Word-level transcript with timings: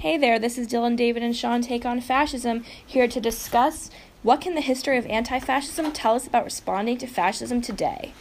Hey 0.00 0.16
there, 0.16 0.38
this 0.38 0.56
is 0.56 0.66
Dylan, 0.66 0.96
David, 0.96 1.22
and 1.22 1.36
Sean 1.36 1.60
Take 1.60 1.84
on 1.84 2.00
Fascism 2.00 2.64
here 2.86 3.06
to 3.06 3.20
discuss 3.20 3.90
what 4.22 4.40
can 4.40 4.54
the 4.54 4.62
history 4.62 4.96
of 4.96 5.04
anti-fascism 5.04 5.92
tell 5.92 6.14
us 6.14 6.26
about 6.26 6.46
responding 6.46 6.96
to 6.96 7.06
fascism 7.06 7.60
today. 7.60 8.14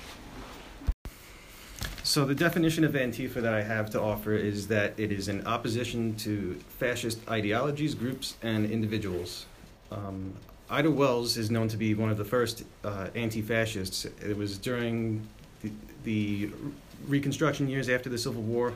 So 2.04 2.26
the 2.26 2.36
definition 2.36 2.84
of 2.84 2.92
Antifa 2.96 3.36
that 3.36 3.54
I 3.54 3.62
have 3.62 3.90
to 3.92 4.02
offer 4.02 4.34
is 4.34 4.68
that 4.68 4.94
it 4.98 5.14
is 5.14 5.30
in 5.30 5.48
opposition 5.48 6.18
to 6.18 6.60
fascist 6.68 7.20
ideologies, 7.30 7.96
groups, 7.96 8.36
and 8.42 8.70
individuals. 8.70 9.46
Um, 9.90 10.34
Ida 10.70 10.92
Wells 10.92 11.38
is 11.38 11.50
known 11.50 11.70
to 11.70 11.78
be 11.78 11.94
one 11.94 12.10
of 12.10 12.18
the 12.18 12.26
first 12.26 12.66
uh, 12.84 13.08
anti-fascists. 13.16 14.04
It 14.04 14.36
was 14.36 14.58
during 14.58 15.26
the, 15.62 15.72
the 16.04 16.50
Reconstruction 17.08 17.70
years 17.70 17.88
after 17.88 18.10
the 18.10 18.18
Civil 18.18 18.42
War 18.42 18.74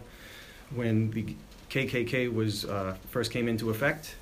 when 0.74 1.12
the 1.12 1.36
KKK 1.74 2.32
was 2.32 2.66
uh, 2.66 2.96
first 3.10 3.32
came 3.32 3.48
into 3.48 3.72
effect. 3.72 4.14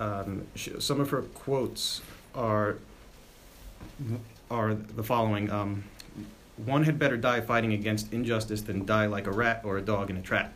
Um, 0.00 0.46
some 0.78 0.98
of 0.98 1.10
her 1.10 1.20
quotes 1.20 2.00
are 2.34 2.78
are 4.50 4.72
the 4.72 5.02
following: 5.02 5.50
um, 5.50 5.84
"One 6.56 6.84
had 6.84 6.98
better 6.98 7.18
die 7.18 7.42
fighting 7.42 7.74
against 7.74 8.14
injustice 8.14 8.62
than 8.62 8.86
die 8.86 9.04
like 9.04 9.26
a 9.26 9.30
rat 9.30 9.60
or 9.62 9.76
a 9.76 9.82
dog 9.82 10.08
in 10.08 10.16
a 10.16 10.22
trap." 10.22 10.54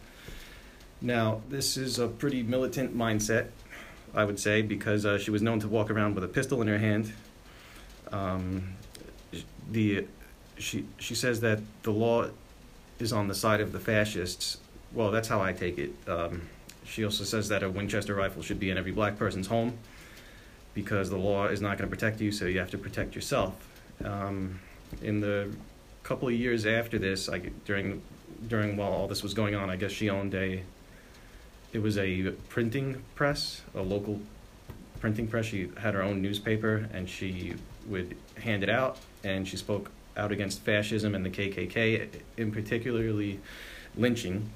Now, 1.03 1.43
this 1.51 1.77
is 1.77 1.99
a 1.99 2.09
pretty 2.09 2.43
militant 2.43 2.97
mindset, 2.97 3.49
I 4.15 4.25
would 4.25 4.41
say, 4.41 4.63
because 4.63 5.05
uh, 5.05 5.19
she 5.19 5.31
was 5.31 5.43
known 5.43 5.61
to 5.61 5.69
walk 5.69 5.91
around 5.91 6.15
with 6.15 6.25
a 6.25 6.29
pistol 6.29 6.63
in 6.63 6.69
her 6.69 6.79
hand. 6.79 7.13
Um, 8.11 8.77
the 9.71 10.07
she 10.57 10.87
she 10.97 11.15
says 11.15 11.43
that 11.43 11.61
the 11.83 11.93
law 11.93 12.29
is 12.99 13.13
on 13.13 13.29
the 13.29 13.35
side 13.35 13.61
of 13.61 13.73
the 13.73 13.79
fascists 13.79 14.57
well, 14.93 15.11
that's 15.11 15.29
how 15.29 15.41
I 15.41 15.53
take 15.53 15.79
it. 15.79 15.93
Um, 16.07 16.43
she 16.85 17.05
also 17.05 17.25
says 17.25 17.49
that 17.49 17.63
a 17.63 17.69
Winchester 17.69 18.15
rifle 18.15 18.43
should 18.43 18.59
be 18.59 18.71
in 18.71 18.79
every 18.79 18.93
black 18.93 19.19
person's 19.19 19.47
home 19.47 19.79
because 20.75 21.11
the 21.11 21.17
law 21.17 21.47
is 21.47 21.61
not 21.61 21.77
going 21.77 21.89
to 21.89 21.95
protect 21.95 22.21
you, 22.21 22.33
so 22.33 22.47
you 22.47 22.59
have 22.59 22.71
to 22.71 22.79
protect 22.79 23.15
yourself. 23.15 23.55
Um, 24.05 24.61
in 25.03 25.21
the 25.21 25.55
couple 26.03 26.29
of 26.29 26.35
years 26.35 26.65
after 26.65 26.99
this, 26.99 27.29
I, 27.29 27.39
during 27.67 28.01
during 28.47 28.77
while 28.77 28.93
all 28.93 29.09
this 29.09 29.23
was 29.23 29.35
going 29.35 29.55
on, 29.55 29.69
I 29.71 29.77
guess 29.77 29.93
she 29.93 30.09
owned 30.09 30.35
a. 30.35 30.63
It 31.73 31.83
was 31.83 31.99
a 31.99 32.31
printing 32.49 33.03
press, 33.15 33.61
a 33.75 33.83
local 33.83 34.21
printing 35.01 35.29
press. 35.29 35.47
She 35.47 35.71
had 35.77 35.93
her 35.95 36.03
own 36.03 36.23
newspaper, 36.23 36.89
and 36.95 37.09
she 37.09 37.55
would 37.87 38.17
hand 38.39 38.63
it 38.63 38.71
out. 38.71 38.99
And 39.23 39.47
she 39.47 39.57
spoke 39.59 39.91
out 40.17 40.33
against 40.33 40.63
fascism 40.63 41.15
and 41.15 41.25
the 41.25 41.31
KKK, 41.31 42.09
in 42.39 42.51
particularly 42.53 43.41
lynching 43.97 44.51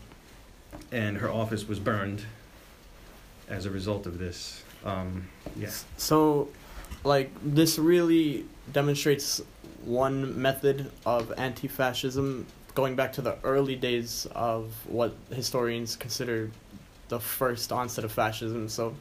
and 0.91 1.19
her 1.19 1.31
office 1.31 1.67
was 1.67 1.79
burned 1.79 2.25
as 3.49 3.67
a 3.67 3.71
result 3.71 4.07
of 4.07 4.19
this. 4.19 4.63
Um, 4.85 5.29
yeah. 5.57 5.71
So, 5.97 6.49
like, 7.05 7.31
this 7.43 7.79
really 7.79 8.45
demonstrates 8.73 9.43
one 9.85 10.41
method 10.41 10.91
of 11.05 11.33
anti 11.37 11.69
fascism 11.69 12.47
going 12.75 12.97
back 12.97 13.13
to 13.15 13.23
the 13.23 13.37
early 13.45 13.77
days 13.77 14.27
of 14.35 14.73
what 14.87 15.15
historians 15.31 15.97
consider 15.97 16.51
the 17.09 17.21
first 17.21 17.73
onset 17.73 18.05
of 18.05 18.13
fascism. 18.13 18.69
So, 18.69 18.95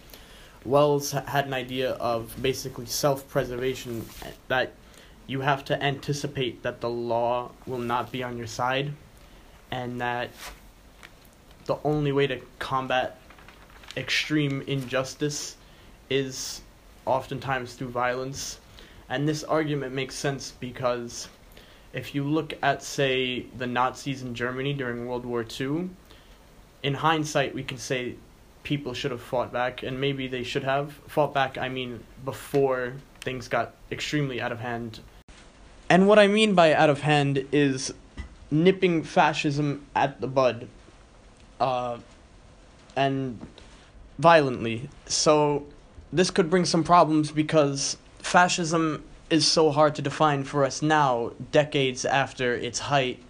Wells 0.65 1.11
had 1.11 1.47
an 1.47 1.53
idea 1.53 1.91
of 1.93 2.35
basically 2.41 2.85
self 2.85 3.27
preservation 3.27 4.05
that 4.47 4.73
you 5.27 5.41
have 5.41 5.63
to 5.65 5.81
anticipate 5.81 6.61
that 6.63 6.81
the 6.81 6.89
law 6.89 7.51
will 7.65 7.79
not 7.79 8.11
be 8.11 8.21
on 8.21 8.37
your 8.37 8.47
side 8.47 8.91
and 9.71 10.01
that 10.01 10.29
the 11.71 11.87
only 11.87 12.11
way 12.11 12.27
to 12.27 12.37
combat 12.59 13.17
extreme 13.95 14.61
injustice 14.67 15.55
is 16.09 16.61
oftentimes 17.05 17.75
through 17.75 17.87
violence. 17.87 18.59
And 19.07 19.25
this 19.25 19.45
argument 19.45 19.93
makes 19.93 20.15
sense 20.15 20.51
because 20.59 21.29
if 21.93 22.13
you 22.13 22.25
look 22.25 22.53
at, 22.61 22.83
say, 22.83 23.45
the 23.57 23.67
Nazis 23.67 24.21
in 24.21 24.35
Germany 24.35 24.73
during 24.73 25.07
World 25.07 25.25
War 25.25 25.45
II, 25.59 25.89
in 26.83 26.93
hindsight, 26.93 27.55
we 27.55 27.63
can 27.63 27.77
say 27.77 28.15
people 28.63 28.93
should 28.93 29.11
have 29.11 29.21
fought 29.21 29.53
back, 29.53 29.81
and 29.81 29.99
maybe 29.99 30.27
they 30.27 30.43
should 30.43 30.63
have 30.63 30.91
fought 31.07 31.33
back, 31.33 31.57
I 31.57 31.69
mean, 31.69 32.03
before 32.25 32.95
things 33.21 33.47
got 33.47 33.75
extremely 33.89 34.41
out 34.41 34.51
of 34.51 34.59
hand. 34.59 34.99
And 35.89 36.05
what 36.05 36.19
I 36.19 36.27
mean 36.27 36.53
by 36.53 36.73
out 36.73 36.89
of 36.89 37.01
hand 37.01 37.45
is 37.53 37.93
nipping 38.49 39.03
fascism 39.03 39.85
at 39.95 40.19
the 40.19 40.27
bud 40.27 40.67
uh, 41.61 41.99
and 42.95 43.39
violently. 44.17 44.89
So 45.05 45.65
this 46.11 46.31
could 46.31 46.49
bring 46.49 46.65
some 46.65 46.83
problems 46.83 47.31
because 47.31 47.97
fascism 48.19 49.03
is 49.29 49.47
so 49.47 49.71
hard 49.71 49.95
to 49.95 50.01
define 50.01 50.43
for 50.43 50.65
us 50.65 50.81
now, 50.81 51.31
decades 51.51 52.03
after 52.03 52.53
its 52.55 52.79
height. 52.79 53.23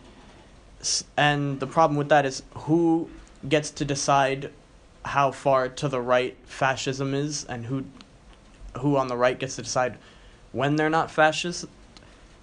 And 1.15 1.59
the 1.59 1.67
problem 1.67 1.97
with 1.97 2.09
that 2.09 2.25
is 2.25 2.41
who 2.55 3.09
gets 3.47 3.69
to 3.71 3.85
decide 3.85 4.49
how 5.03 5.31
far 5.31 5.67
to 5.67 5.87
the 5.87 6.01
right 6.01 6.37
fascism 6.45 7.13
is 7.13 7.43
and 7.45 7.65
who 7.65 7.83
who 8.77 8.95
on 8.95 9.07
the 9.07 9.17
right 9.17 9.37
gets 9.37 9.57
to 9.57 9.63
decide 9.63 9.97
when 10.53 10.75
they're 10.75 10.91
not 10.91 11.11
fascist 11.11 11.65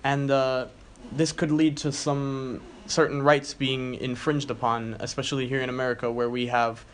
and 0.05 0.31
uh, 0.31 0.67
this 1.13 1.33
could 1.33 1.51
lead 1.51 1.77
to 1.77 1.93
some 1.93 2.61
certain 2.89 3.23
rights 3.23 3.55
being 3.55 3.95
infringed 3.95 4.51
upon, 4.51 4.97
especially 5.01 5.47
here 5.47 5.61
in 5.61 5.69
America 5.69 6.11
where 6.11 6.29
we 6.29 6.47
have 6.47 6.85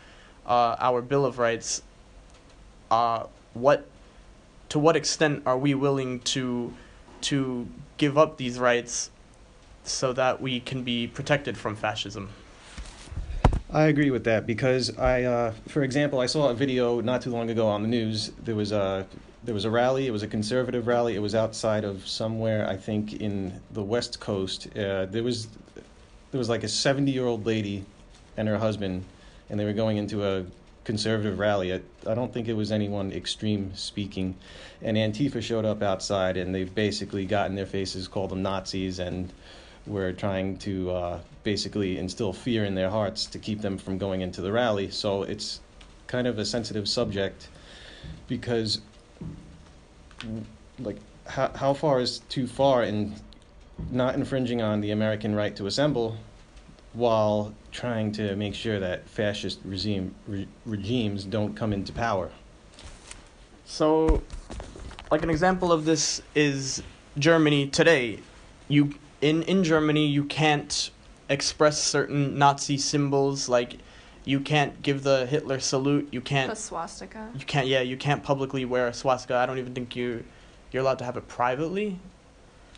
uh, 0.45 0.75
our 0.79 1.01
Bill 1.01 1.25
of 1.25 1.39
Rights. 1.39 1.81
Uh, 2.91 3.25
what, 3.53 3.87
to 4.69 4.79
what 4.79 4.95
extent 4.95 5.43
are 5.45 5.57
we 5.57 5.73
willing 5.73 6.19
to, 6.21 6.73
to 7.21 7.67
give 7.97 8.17
up 8.17 8.37
these 8.37 8.59
rights 8.59 9.09
so 9.83 10.13
that 10.13 10.41
we 10.41 10.59
can 10.59 10.83
be 10.83 11.07
protected 11.07 11.57
from 11.57 11.75
fascism? 11.75 12.29
I 13.71 13.85
agree 13.85 14.11
with 14.11 14.23
that 14.25 14.45
because 14.45 14.97
I, 14.97 15.23
uh, 15.23 15.53
for 15.67 15.83
example, 15.83 16.19
I 16.19 16.27
saw 16.27 16.49
a 16.49 16.53
video 16.53 17.01
not 17.01 17.21
too 17.21 17.31
long 17.31 17.49
ago 17.49 17.67
on 17.67 17.81
the 17.81 17.87
news. 17.87 18.31
There 18.43 18.55
was 18.55 18.71
a 18.71 19.05
there 19.43 19.53
was 19.53 19.65
a 19.65 19.69
rally. 19.69 20.07
It 20.07 20.11
was 20.11 20.23
a 20.23 20.27
conservative 20.27 20.87
rally. 20.87 21.15
It 21.15 21.19
was 21.19 21.35
outside 21.35 21.83
of 21.83 22.07
somewhere, 22.07 22.67
I 22.67 22.77
think, 22.77 23.13
in 23.13 23.61
the 23.71 23.83
West 23.83 24.19
Coast. 24.19 24.67
Uh, 24.75 25.05
there 25.05 25.23
was 25.23 25.47
there 26.31 26.37
was 26.39 26.49
like 26.49 26.63
a 26.63 26.67
70 26.67 27.11
year 27.11 27.25
old 27.25 27.45
lady 27.45 27.85
and 28.37 28.47
her 28.47 28.57
husband, 28.57 29.03
and 29.49 29.59
they 29.59 29.65
were 29.65 29.73
going 29.73 29.97
into 29.97 30.25
a 30.25 30.45
conservative 30.83 31.39
rally. 31.39 31.73
I, 31.73 31.81
I 32.07 32.13
don't 32.13 32.33
think 32.33 32.47
it 32.47 32.53
was 32.53 32.71
anyone 32.71 33.11
extreme 33.11 33.75
speaking. 33.75 34.35
And 34.81 34.95
Antifa 34.95 35.41
showed 35.41 35.65
up 35.65 35.81
outside, 35.81 36.37
and 36.37 36.53
they've 36.53 36.73
basically 36.73 37.25
gotten 37.25 37.55
their 37.55 37.65
faces, 37.65 38.07
called 38.07 38.29
them 38.29 38.41
Nazis, 38.41 38.99
and 38.99 39.33
were 39.87 40.13
trying 40.13 40.57
to 40.57 40.91
uh, 40.91 41.19
basically 41.43 41.97
instill 41.97 42.33
fear 42.33 42.65
in 42.65 42.75
their 42.75 42.89
hearts 42.89 43.25
to 43.27 43.39
keep 43.39 43.61
them 43.61 43.77
from 43.77 43.97
going 43.97 44.21
into 44.21 44.41
the 44.41 44.51
rally. 44.51 44.89
So 44.89 45.23
it's 45.23 45.59
kind 46.07 46.27
of 46.27 46.39
a 46.39 46.45
sensitive 46.45 46.87
subject 46.87 47.49
because, 48.27 48.81
like, 50.79 50.97
how, 51.27 51.49
how 51.55 51.73
far 51.73 51.99
is 51.99 52.19
too 52.29 52.47
far 52.47 52.83
in 52.83 53.15
not 53.91 54.15
infringing 54.15 54.61
on 54.61 54.81
the 54.81 54.91
American 54.91 55.35
right 55.35 55.55
to 55.55 55.67
assemble 55.67 56.17
while 56.93 57.53
trying 57.71 58.11
to 58.13 58.35
make 58.35 58.55
sure 58.55 58.79
that 58.79 59.07
fascist 59.07 59.59
regime, 59.65 60.15
re- 60.27 60.47
regimes 60.65 61.25
don't 61.25 61.53
come 61.55 61.73
into 61.73 61.91
power. 61.91 62.31
So, 63.65 64.23
like 65.11 65.23
an 65.23 65.29
example 65.29 65.71
of 65.71 65.85
this 65.85 66.21
is 66.35 66.81
Germany 67.17 67.67
today. 67.67 68.19
You 68.67 68.95
in 69.21 69.43
in 69.43 69.63
Germany 69.63 70.07
you 70.07 70.23
can't 70.25 70.91
express 71.29 71.81
certain 71.81 72.37
Nazi 72.37 72.77
symbols 72.77 73.49
like 73.49 73.77
you 74.23 74.39
can't 74.39 74.81
give 74.81 75.03
the 75.03 75.25
Hitler 75.25 75.59
salute. 75.59 76.07
You 76.11 76.21
can't 76.21 76.49
the 76.49 76.55
swastika. 76.55 77.29
You 77.37 77.45
can't 77.45 77.67
yeah, 77.67 77.81
you 77.81 77.97
can't 77.97 78.23
publicly 78.23 78.65
wear 78.65 78.87
a 78.87 78.93
swastika. 78.93 79.35
I 79.35 79.45
don't 79.45 79.59
even 79.59 79.73
think 79.73 79.95
you 79.95 80.23
you're 80.71 80.81
allowed 80.81 80.99
to 80.99 81.05
have 81.05 81.17
it 81.17 81.27
privately. 81.27 81.99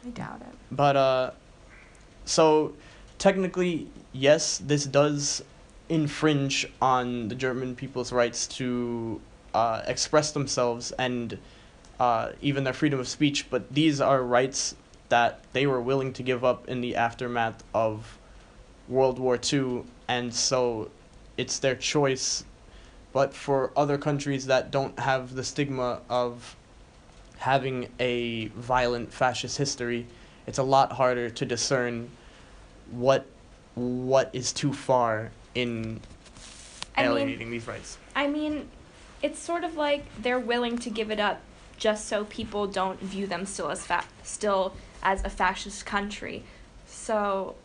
I 0.08 0.10
doubt 0.12 0.42
it. 0.42 0.56
But 0.72 0.96
uh, 0.96 1.32
so 2.26 2.74
technically, 3.18 3.88
yes, 4.14 4.58
this 4.58 4.86
does 4.86 5.44
infringe 5.90 6.66
on 6.82 7.28
the 7.28 7.36
German 7.36 7.76
people's 7.76 8.12
rights 8.12 8.48
to 8.48 9.22
uh, 9.54 9.82
express 9.86 10.32
themselves 10.32 10.92
and 10.94 11.38
uh, 12.00 12.32
even 12.42 12.64
their 12.64 12.74
freedom 12.74 13.00
of 13.00 13.08
speech. 13.08 13.50
But 13.50 13.74
these 13.74 14.00
are 14.00 14.24
rights 14.24 14.76
that 15.10 15.42
they 15.54 15.68
were 15.68 15.82
willing 15.82 16.14
to 16.14 16.24
give 16.24 16.44
up 16.44 16.68
in 16.68 16.82
the 16.82 16.96
aftermath 16.96 17.64
of 17.74 18.18
World 18.88 19.20
War 19.20 19.38
II, 19.42 19.84
and 20.08 20.34
so 20.34 20.90
it's 21.38 21.60
their 21.60 21.76
choice. 21.76 22.46
But 23.12 23.34
for 23.34 23.72
other 23.76 23.98
countries 23.98 24.46
that 24.46 24.72
don't 24.72 25.00
have 25.00 25.36
the 25.36 25.44
stigma 25.44 26.02
of 26.10 26.56
having 27.38 27.90
a 28.00 28.48
violent 28.48 29.14
fascist 29.14 29.58
history, 29.58 30.06
it's 30.46 30.58
a 30.58 30.64
lot 30.64 30.92
harder 30.94 31.30
to 31.30 31.46
discern 31.46 32.10
what 32.92 33.26
what 33.76 34.30
is 34.34 34.52
too 34.52 34.74
far 34.74 35.32
in 35.54 36.00
I 36.96 37.04
mean- 37.04 37.12
alienating 37.12 37.52
these 37.52 37.68
rights. 37.68 37.98
I 38.16 38.28
mean, 38.28 38.70
it's 39.22 39.40
sort 39.40 39.64
of 39.64 39.76
like 39.76 40.06
they're 40.20 40.40
willing 40.40 40.78
to 40.80 40.90
give 40.90 41.12
it 41.12 41.20
up 41.20 41.42
just 41.78 42.08
so 42.08 42.24
people 42.26 42.66
don't 42.66 43.00
view 43.00 43.28
them 43.28 43.46
still 43.46 43.70
as 43.70 43.86
fa- 43.86 44.06
still 44.24 44.74
as 45.04 45.24
a 45.24 45.30
fascist 45.30 45.86
country. 45.86 46.44
So, 46.88 47.56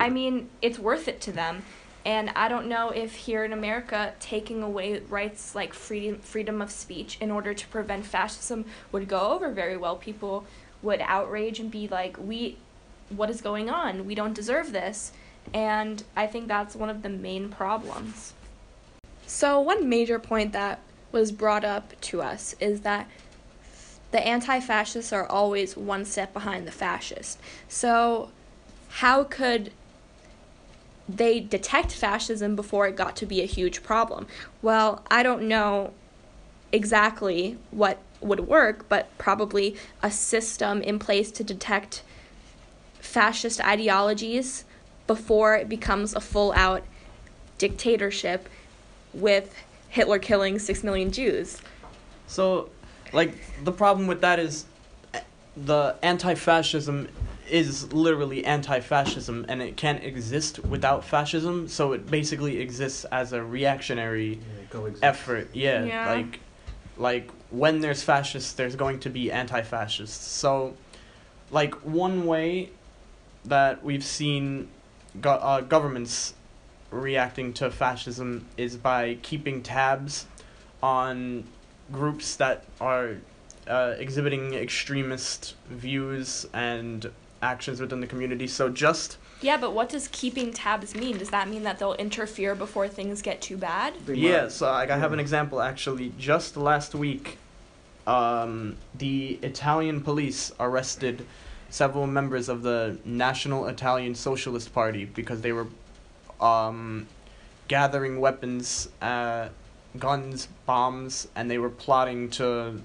I 0.00 0.08
mean, 0.08 0.48
it's 0.62 0.78
worth 0.78 1.06
it 1.08 1.20
to 1.22 1.32
them. 1.32 1.62
And 2.06 2.30
I 2.36 2.46
don't 2.46 2.68
know 2.68 2.90
if 2.90 3.16
here 3.16 3.44
in 3.44 3.52
America, 3.52 4.14
taking 4.20 4.62
away 4.62 5.00
rights 5.00 5.56
like 5.56 5.74
freedom 5.74 6.20
freedom 6.20 6.62
of 6.62 6.70
speech 6.70 7.18
in 7.20 7.32
order 7.32 7.52
to 7.52 7.66
prevent 7.66 8.06
fascism 8.06 8.64
would 8.92 9.08
go 9.08 9.32
over 9.32 9.50
very 9.50 9.76
well. 9.76 9.96
People 9.96 10.46
would 10.82 11.00
outrage 11.00 11.58
and 11.58 11.68
be 11.68 11.88
like, 11.88 12.16
"We, 12.16 12.58
what 13.08 13.28
is 13.28 13.40
going 13.40 13.68
on? 13.68 14.06
We 14.06 14.14
don't 14.14 14.34
deserve 14.34 14.70
this." 14.70 15.10
And 15.52 16.04
I 16.14 16.28
think 16.28 16.46
that's 16.46 16.76
one 16.76 16.90
of 16.90 17.02
the 17.02 17.08
main 17.08 17.48
problems. 17.48 18.34
So, 19.26 19.60
one 19.60 19.88
major 19.88 20.20
point 20.20 20.52
that 20.52 20.78
was 21.10 21.32
brought 21.32 21.64
up 21.64 22.00
to 22.02 22.22
us 22.22 22.54
is 22.60 22.82
that 22.82 23.08
the 24.12 24.24
anti 24.24 24.60
fascists 24.60 25.12
are 25.12 25.26
always 25.26 25.76
one 25.76 26.04
step 26.04 26.32
behind 26.32 26.68
the 26.68 26.72
fascists. 26.72 27.38
So, 27.68 28.30
how 29.02 29.24
could 29.24 29.72
they 31.08 31.40
detect 31.40 31.92
fascism 31.92 32.56
before 32.56 32.86
it 32.86 32.96
got 32.96 33.16
to 33.16 33.26
be 33.26 33.40
a 33.40 33.46
huge 33.46 33.82
problem? 33.82 34.26
Well, 34.62 35.04
I 35.10 35.22
don't 35.22 35.42
know 35.42 35.92
exactly 36.72 37.56
what 37.70 37.98
would 38.20 38.40
work, 38.40 38.88
but 38.88 39.16
probably 39.18 39.76
a 40.02 40.10
system 40.10 40.82
in 40.82 40.98
place 40.98 41.30
to 41.32 41.44
detect 41.44 42.02
fascist 43.00 43.60
ideologies 43.64 44.64
before 45.06 45.54
it 45.54 45.68
becomes 45.68 46.14
a 46.14 46.20
full 46.20 46.52
out 46.54 46.84
dictatorship 47.58 48.48
with 49.14 49.54
Hitler 49.88 50.18
killing 50.18 50.58
six 50.58 50.82
million 50.82 51.10
Jews. 51.12 51.60
So, 52.26 52.70
like, 53.12 53.34
the 53.64 53.72
problem 53.72 54.06
with 54.06 54.20
that 54.22 54.38
is 54.38 54.64
eh, 55.14 55.20
the 55.56 55.94
anti 56.02 56.34
fascism 56.34 57.08
is 57.48 57.92
literally 57.92 58.44
anti 58.44 58.80
fascism 58.80 59.44
and 59.48 59.62
it 59.62 59.76
can't 59.76 60.02
exist 60.02 60.58
without 60.64 61.04
fascism, 61.04 61.68
so 61.68 61.92
it 61.92 62.10
basically 62.10 62.58
exists 62.60 63.04
as 63.06 63.32
a 63.32 63.42
reactionary 63.42 64.40
effort. 65.02 65.48
Yeah, 65.52 65.84
Yeah. 65.84 66.10
like 66.12 66.40
like 66.96 67.30
when 67.50 67.80
there's 67.80 68.02
fascists, 68.02 68.52
there's 68.52 68.76
going 68.76 69.00
to 69.00 69.10
be 69.10 69.30
anti-fascists. 69.30 70.26
So, 70.26 70.76
like 71.50 71.74
one 71.84 72.26
way 72.26 72.70
that 73.44 73.84
we've 73.84 74.04
seen 74.04 74.68
go- 75.20 75.30
uh, 75.32 75.60
governments 75.60 76.34
reacting 76.90 77.52
to 77.52 77.70
fascism 77.70 78.46
is 78.56 78.76
by 78.76 79.18
keeping 79.22 79.62
tabs 79.62 80.26
on 80.82 81.44
groups 81.92 82.36
that 82.36 82.64
are 82.80 83.16
uh, 83.68 83.94
exhibiting 83.98 84.54
extremist 84.54 85.54
views 85.68 86.46
and 86.52 87.10
actions 87.42 87.80
within 87.80 88.00
the 88.00 88.06
community. 88.06 88.46
So 88.46 88.68
just 88.68 89.18
Yeah, 89.40 89.56
but 89.56 89.72
what 89.72 89.88
does 89.88 90.08
keeping 90.08 90.52
tabs 90.52 90.94
mean? 90.94 91.18
Does 91.18 91.30
that 91.30 91.48
mean 91.48 91.62
that 91.64 91.78
they'll 91.78 91.94
interfere 91.94 92.54
before 92.54 92.88
things 92.88 93.22
get 93.22 93.40
too 93.40 93.56
bad? 93.56 93.94
Yeah, 94.06 94.48
so 94.48 94.70
like 94.70 94.90
I 94.90 94.98
have 94.98 95.12
an 95.12 95.20
example 95.20 95.60
actually. 95.60 96.12
Just 96.18 96.56
last 96.56 96.94
week, 96.94 97.38
um, 98.06 98.76
the 98.94 99.38
Italian 99.42 100.00
police 100.00 100.52
arrested 100.60 101.26
several 101.68 102.06
members 102.06 102.48
of 102.48 102.62
the 102.62 102.98
National 103.04 103.66
Italian 103.66 104.14
Socialist 104.14 104.72
Party 104.72 105.04
because 105.04 105.40
they 105.40 105.52
were 105.52 105.66
um, 106.40 107.06
gathering 107.68 108.20
weapons, 108.20 108.88
uh, 109.02 109.48
guns, 109.98 110.48
bombs, 110.66 111.28
and 111.34 111.50
they 111.50 111.58
were 111.58 111.70
plotting 111.70 112.30
to 112.30 112.80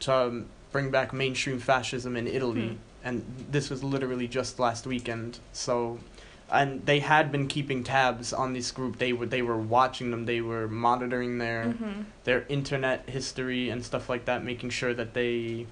to 0.00 0.44
bring 0.72 0.90
back 0.90 1.12
mainstream 1.12 1.58
fascism 1.58 2.16
in 2.16 2.26
Italy. 2.26 2.68
Hmm. 2.68 2.76
And 3.04 3.24
this 3.50 3.68
was 3.70 3.82
literally 3.82 4.28
just 4.28 4.58
last 4.58 4.86
weekend. 4.86 5.38
So 5.52 5.98
and 6.50 6.84
they 6.84 7.00
had 7.00 7.32
been 7.32 7.48
keeping 7.48 7.82
tabs 7.82 8.32
on 8.32 8.52
this 8.52 8.70
group. 8.70 8.98
They 8.98 9.12
were 9.12 9.26
they 9.26 9.42
were 9.42 9.58
watching 9.58 10.10
them. 10.10 10.26
They 10.26 10.40
were 10.40 10.68
monitoring 10.68 11.38
their 11.38 11.64
Mm-hmm. 11.66 12.02
their 12.24 12.44
internet 12.48 13.08
history 13.08 13.70
and 13.70 13.84
stuff 13.84 14.08
like 14.08 14.24
that, 14.26 14.44
making 14.44 14.70
sure 14.70 14.92
that 14.94 15.14
they 15.14 15.66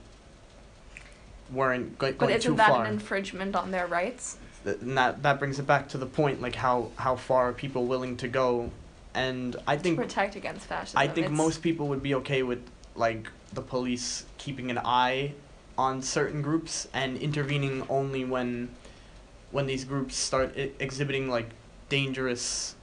weren't 1.53 1.99
go- 1.99 2.09
But 2.13 2.19
going 2.19 2.35
isn't 2.37 2.53
too 2.53 2.57
that 2.57 2.69
far. 2.69 2.85
an 2.85 2.93
infringement 2.93 3.57
on 3.57 3.71
their 3.71 3.87
rights? 3.87 4.37
And 4.65 4.97
that 4.97 5.23
that 5.23 5.39
brings 5.39 5.59
it 5.59 5.67
back 5.67 5.89
to 5.91 5.99
the 5.99 6.07
point, 6.07 6.41
like 6.43 6.55
how 6.55 6.91
how 6.97 7.17
far 7.17 7.49
are 7.49 7.53
people 7.53 7.87
willing 7.87 8.17
to 8.19 8.29
go? 8.29 8.71
And 9.15 9.57
I 9.67 9.77
to 9.77 9.83
think 9.83 9.97
protect 9.99 10.37
against 10.37 10.67
fascism. 10.67 10.99
I 10.99 11.07
think 11.07 11.27
It's- 11.27 11.37
most 11.37 11.63
people 11.63 11.89
would 11.89 12.03
be 12.03 12.15
okay 12.17 12.43
with 12.43 12.61
like 12.95 13.29
the 13.53 13.63
police 13.63 14.25
keeping 14.39 14.71
an 14.71 14.79
eye 14.79 15.33
on 15.81 16.03
certain 16.03 16.43
groups 16.43 16.87
and 16.93 17.17
intervening 17.17 17.83
only 17.89 18.23
when 18.23 18.69
when 19.51 19.67
these 19.67 19.83
groups 19.83 20.15
start 20.15 20.53
I- 20.55 20.73
exhibiting 20.79 21.31
like 21.31 21.49
dangerous 21.89 22.75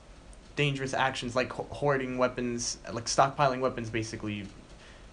dangerous 0.56 0.96
actions 0.96 1.36
like 1.36 1.54
ho- 1.54 1.68
hoarding 1.70 2.18
weapons 2.18 2.80
like 2.92 3.06
stockpiling 3.06 3.60
weapons 3.60 3.92
basically 3.92 4.48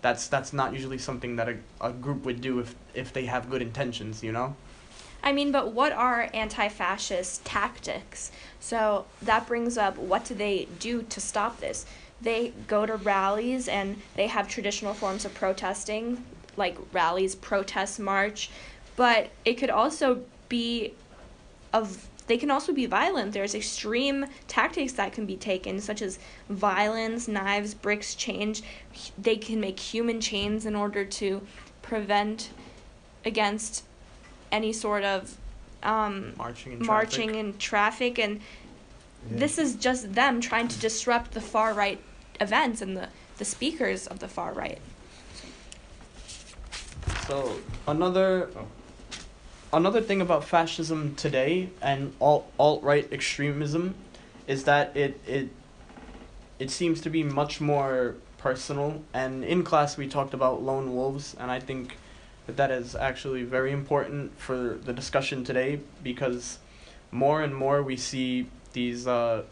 that's 0.00 0.28
that's 0.28 0.54
not 0.54 0.72
usually 0.72 0.96
something 0.96 1.36
that 1.36 1.46
a, 1.50 1.56
a 1.82 1.92
group 1.92 2.24
would 2.24 2.40
do 2.40 2.58
if 2.58 2.74
if 2.94 3.12
they 3.12 3.26
have 3.26 3.50
good 3.50 3.60
intentions 3.60 4.22
you 4.22 4.32
know 4.32 4.56
I 5.26 5.32
mean, 5.32 5.52
but 5.52 5.72
what 5.72 5.92
are 5.92 6.28
anti 6.34 6.68
fascist 6.68 7.46
tactics? 7.46 8.30
So 8.60 9.06
that 9.22 9.46
brings 9.46 9.78
up 9.78 9.96
what 9.96 10.26
do 10.26 10.34
they 10.34 10.68
do 10.78 11.00
to 11.00 11.18
stop 11.18 11.60
this? 11.60 11.86
They 12.20 12.52
go 12.66 12.84
to 12.84 12.96
rallies 12.96 13.66
and 13.66 14.02
they 14.16 14.26
have 14.26 14.48
traditional 14.48 14.92
forms 14.92 15.24
of 15.24 15.32
protesting, 15.32 16.22
like 16.56 16.76
rallies, 16.92 17.34
protests, 17.34 17.98
march, 17.98 18.50
but 18.96 19.30
it 19.44 19.54
could 19.54 19.70
also 19.70 20.22
be 20.48 20.94
of 21.72 22.08
they 22.26 22.38
can 22.38 22.50
also 22.50 22.72
be 22.72 22.86
violent. 22.86 23.32
There's 23.32 23.54
extreme 23.54 24.24
tactics 24.48 24.92
that 24.94 25.12
can 25.12 25.26
be 25.26 25.36
taken, 25.36 25.78
such 25.80 26.00
as 26.00 26.18
violence, 26.48 27.28
knives, 27.28 27.74
bricks, 27.74 28.14
chains. 28.14 28.62
They 29.18 29.36
can 29.36 29.60
make 29.60 29.78
human 29.78 30.22
chains 30.22 30.64
in 30.64 30.74
order 30.74 31.04
to 31.04 31.42
prevent 31.82 32.48
against 33.26 33.84
any 34.50 34.72
sort 34.72 35.04
of 35.04 35.36
um, 35.82 36.32
marching 36.38 36.72
in 36.72 36.86
marching 36.86 37.28
traffic. 37.28 37.44
in 37.44 37.58
traffic 37.58 38.18
and 38.18 38.40
this 39.30 39.58
is 39.58 39.76
just 39.76 40.14
them 40.14 40.40
trying 40.40 40.68
to 40.68 40.78
disrupt 40.78 41.32
the 41.32 41.40
far 41.40 41.74
right 41.74 42.00
events 42.40 42.80
and 42.82 42.96
the, 42.96 43.08
the 43.38 43.44
speakers 43.44 44.06
of 44.06 44.18
the 44.18 44.28
far 44.28 44.52
right 44.52 44.78
So 47.26 47.56
another 47.88 48.50
another 49.72 50.02
thing 50.02 50.20
about 50.20 50.44
fascism 50.44 51.14
today 51.14 51.70
and 51.80 52.12
alt 52.20 52.52
alt 52.58 52.82
right 52.82 53.10
extremism 53.10 53.94
is 54.46 54.64
that 54.64 54.94
it 54.94 55.18
it 55.26 55.48
it 56.58 56.70
seems 56.70 57.00
to 57.00 57.10
be 57.10 57.22
much 57.22 57.62
more 57.62 58.16
personal. 58.36 59.02
And 59.14 59.42
in 59.42 59.64
class 59.64 59.96
we 59.96 60.06
talked 60.06 60.34
about 60.34 60.62
lone 60.62 60.94
wolves, 60.94 61.34
and 61.40 61.50
I 61.50 61.60
think 61.60 61.96
that 62.46 62.58
that 62.58 62.70
is 62.70 62.94
actually 62.94 63.42
very 63.42 63.72
important 63.72 64.38
for 64.38 64.78
the 64.84 64.92
discussion 64.92 65.44
today 65.44 65.80
because 66.02 66.58
more 67.10 67.40
and 67.40 67.56
more 67.56 67.82
we 67.82 67.96
see 67.96 68.48
these 68.74 69.06
uh, 69.06 69.44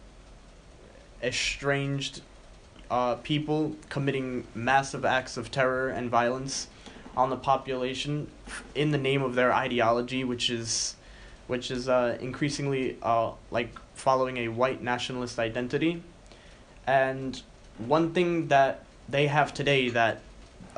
estranged 1.22 2.20
uh, 2.90 3.14
people 3.14 3.76
committing 3.88 4.46
massive 4.54 5.06
acts 5.06 5.38
of 5.38 5.50
terror 5.50 5.88
and 5.88 6.10
violence 6.10 6.66
on 7.16 7.30
the 7.30 7.36
population 7.36 8.28
in 8.74 8.90
the 8.90 8.98
name 8.98 9.22
of 9.22 9.34
their 9.34 9.52
ideology, 9.52 10.24
which 10.24 10.50
is 10.50 10.96
which 11.46 11.70
is 11.70 11.88
uh, 11.88 12.16
increasingly 12.20 12.96
uh, 13.02 13.32
like 13.50 13.76
following 13.94 14.38
a 14.38 14.48
white 14.48 14.82
nationalist 14.82 15.38
identity. 15.38 16.02
And 16.86 17.40
one 17.78 18.12
thing 18.12 18.48
that 18.48 18.84
they 19.08 19.26
have 19.26 19.52
today 19.52 19.88
that 19.90 20.20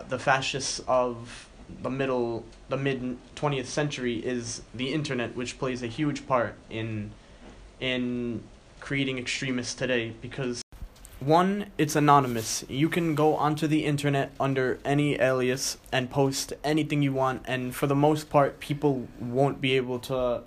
the 0.08 0.18
fascists 0.18 0.80
of 0.88 1.48
the 1.82 1.90
middle 1.90 2.44
the 2.68 2.76
mid 2.76 3.16
20th 3.36 3.66
century 3.66 4.16
is 4.16 4.62
the 4.74 4.92
internet 4.92 5.34
which 5.34 5.58
plays 5.58 5.82
a 5.82 5.86
huge 5.86 6.26
part 6.26 6.54
in 6.68 7.10
in 7.80 8.42
creating 8.80 9.18
extremists 9.18 9.74
today 9.74 10.12
because 10.20 10.63
one, 11.24 11.66
it's 11.78 11.96
anonymous. 11.96 12.64
You 12.68 12.88
can 12.88 13.14
go 13.14 13.36
onto 13.36 13.66
the 13.66 13.84
internet 13.84 14.32
under 14.38 14.78
any 14.84 15.20
alias 15.20 15.78
and 15.92 16.10
post 16.10 16.52
anything 16.62 17.02
you 17.02 17.12
want, 17.12 17.42
and 17.46 17.74
for 17.74 17.86
the 17.86 17.94
most 17.94 18.30
part, 18.30 18.60
people 18.60 19.08
won't 19.20 19.60
be 19.60 19.76
able 19.76 19.98
to 20.00 20.42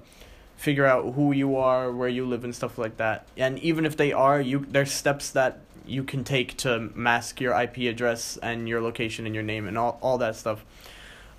figure 0.55 0.85
out 0.85 1.13
who 1.13 1.31
you 1.31 1.55
are, 1.55 1.91
where 1.91 2.09
you 2.09 2.25
live, 2.25 2.43
and 2.43 2.55
stuff 2.55 2.77
like 2.77 2.97
that. 2.97 3.27
And 3.37 3.59
even 3.59 3.85
if 3.85 3.97
they 3.97 4.11
are, 4.11 4.41
you 4.41 4.65
there's 4.69 4.91
steps 4.91 5.29
that 5.31 5.59
you 5.85 6.03
can 6.03 6.23
take 6.23 6.57
to 6.57 6.89
mask 6.93 7.39
your 7.39 7.59
IP 7.59 7.77
address 7.77 8.37
and 8.43 8.67
your 8.67 8.81
location 8.81 9.25
and 9.25 9.33
your 9.33 9.43
name 9.43 9.67
and 9.67 9.77
all, 9.77 9.97
all 10.01 10.17
that 10.17 10.35
stuff. 10.35 10.65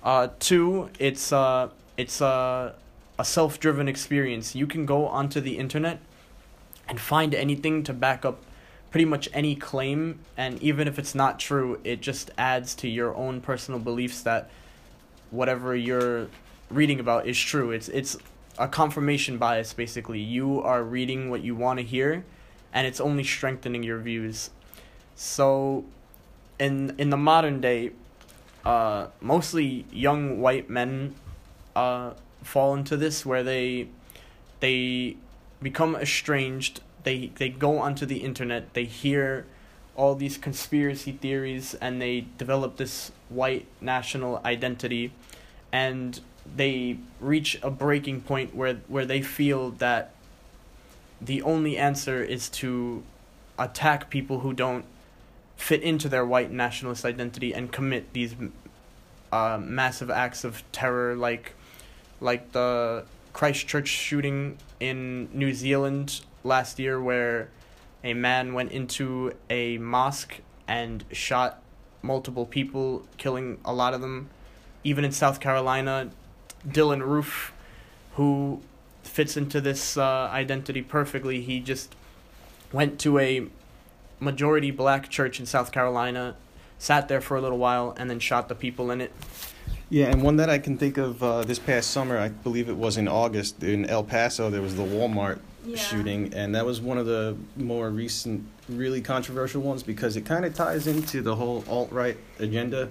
Uh, 0.03 0.29
two, 0.39 0.89
it's 0.97 1.31
uh, 1.31 1.69
it's 1.97 2.21
uh, 2.21 2.73
a 3.17 3.25
self-driven 3.25 3.87
experience. 3.87 4.55
You 4.55 4.67
can 4.67 4.85
go 4.85 5.07
onto 5.07 5.41
the 5.41 5.57
internet 5.57 5.99
and 6.87 6.99
find 6.99 7.35
anything 7.35 7.83
to 7.83 7.93
back 7.93 8.25
up 8.25 8.43
pretty 8.91 9.05
much 9.05 9.29
any 9.33 9.55
claim, 9.55 10.19
and 10.35 10.61
even 10.61 10.87
if 10.87 10.97
it's 10.97 11.13
not 11.13 11.39
true, 11.39 11.79
it 11.83 12.01
just 12.01 12.31
adds 12.37 12.73
to 12.75 12.87
your 12.87 13.15
own 13.15 13.41
personal 13.41 13.79
beliefs 13.79 14.21
that 14.23 14.49
whatever 15.31 15.75
you're 15.75 16.27
reading 16.69 16.99
about 16.99 17.27
is 17.27 17.39
true. 17.39 17.71
It's 17.71 17.89
it's 17.89 18.17
a 18.57 18.67
confirmation 18.67 19.37
bias 19.37 19.73
basically. 19.73 20.19
You 20.19 20.61
are 20.61 20.83
reading 20.83 21.29
what 21.29 21.41
you 21.41 21.55
want 21.55 21.79
to 21.79 21.85
hear, 21.85 22.25
and 22.73 22.87
it's 22.87 22.99
only 22.99 23.23
strengthening 23.23 23.83
your 23.83 23.99
views. 23.99 24.49
So, 25.15 25.85
in 26.59 26.95
in 26.97 27.09
the 27.09 27.17
modern 27.17 27.61
day, 27.61 27.91
uh, 28.65 29.07
mostly 29.21 29.85
young 29.91 30.39
white 30.39 30.69
men 30.69 31.15
uh, 31.75 32.11
fall 32.43 32.73
into 32.73 32.97
this 32.97 33.25
where 33.25 33.43
they 33.43 33.87
they 34.59 35.17
become 35.61 35.95
estranged. 35.95 36.81
They 37.09 37.31
they 37.37 37.49
go 37.49 37.79
onto 37.79 38.05
the 38.05 38.17
internet. 38.17 38.75
They 38.75 38.83
hear 38.83 39.47
all 39.95 40.13
these 40.13 40.37
conspiracy 40.37 41.11
theories, 41.11 41.73
and 41.73 41.99
they 41.99 42.27
develop 42.37 42.77
this 42.77 43.11
white 43.29 43.65
national 43.81 44.39
identity, 44.45 45.11
and 45.71 46.19
they 46.45 46.99
reach 47.19 47.57
a 47.63 47.71
breaking 47.71 48.21
point 48.21 48.53
where 48.53 48.75
where 48.87 49.07
they 49.07 49.23
feel 49.23 49.71
that 49.71 50.11
the 51.19 51.41
only 51.41 51.77
answer 51.77 52.23
is 52.23 52.47
to 52.61 53.01
attack 53.57 54.11
people 54.11 54.41
who 54.41 54.53
don't 54.53 54.85
fit 55.57 55.81
into 55.81 56.09
their 56.09 56.27
white 56.27 56.51
nationalist 56.51 57.05
identity 57.05 57.55
and 57.55 57.71
commit 57.71 58.13
these 58.13 58.35
uh, 59.31 59.57
massive 59.59 60.11
acts 60.11 60.43
of 60.43 60.61
terror 60.71 61.15
like 61.15 61.55
like 62.21 62.51
the 62.51 63.03
Christchurch 63.33 63.87
shooting 63.87 64.59
in 64.79 65.27
New 65.33 65.55
Zealand 65.55 66.21
last 66.43 66.79
year 66.79 67.01
where 67.01 67.49
a 68.03 68.13
man 68.13 68.53
went 68.53 68.71
into 68.71 69.33
a 69.49 69.77
mosque 69.77 70.39
and 70.67 71.03
shot 71.11 71.61
multiple 72.01 72.45
people 72.45 73.05
killing 73.17 73.59
a 73.65 73.73
lot 73.73 73.93
of 73.93 74.01
them 74.01 74.29
even 74.83 75.03
in 75.03 75.11
South 75.11 75.39
Carolina 75.39 76.09
Dylann 76.67 77.01
Roof 77.01 77.53
who 78.13 78.61
fits 79.03 79.35
into 79.35 79.59
this 79.59 79.97
uh, 79.97 80.29
identity 80.31 80.81
perfectly 80.81 81.41
he 81.41 81.59
just 81.59 81.95
went 82.71 82.99
to 82.99 83.19
a 83.19 83.47
majority 84.19 84.71
black 84.71 85.09
church 85.09 85.39
in 85.39 85.45
South 85.45 85.71
Carolina, 85.71 86.35
sat 86.77 87.07
there 87.07 87.21
for 87.21 87.37
a 87.37 87.41
little 87.41 87.57
while, 87.57 87.93
and 87.97 88.09
then 88.09 88.19
shot 88.19 88.49
the 88.49 88.55
people 88.55 88.91
in 88.91 89.01
it. 89.01 89.11
Yeah, 89.89 90.05
and 90.05 90.21
one 90.21 90.35
that 90.35 90.49
I 90.49 90.59
can 90.59 90.77
think 90.77 90.97
of 90.97 91.23
uh, 91.23 91.43
this 91.43 91.57
past 91.57 91.89
summer, 91.91 92.17
I 92.17 92.29
believe 92.29 92.69
it 92.69 92.77
was 92.77 92.97
in 92.97 93.07
August 93.07 93.63
in 93.63 93.85
El 93.85 94.03
Paso, 94.03 94.49
there 94.49 94.61
was 94.61 94.75
the 94.75 94.83
Walmart 94.83 95.39
Yeah. 95.65 95.77
shooting, 95.77 96.33
and 96.33 96.55
that 96.55 96.65
was 96.65 96.79
one 96.79 96.97
of 96.97 97.05
the 97.05 97.35
more 97.57 97.89
recent, 97.89 98.47
really 98.69 99.01
controversial 99.01 99.61
ones 99.61 99.83
because 99.83 100.15
it 100.15 100.21
kind 100.25 100.45
of 100.45 100.53
ties 100.53 100.87
into 100.87 101.21
the 101.21 101.35
whole 101.35 101.63
alt 101.67 101.91
right 101.91 102.17
agenda. 102.39 102.89